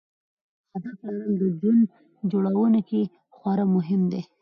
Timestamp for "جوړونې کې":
2.31-3.01